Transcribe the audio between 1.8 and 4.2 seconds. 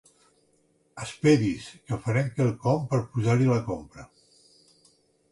que farem quelcom per posar-hi la compra.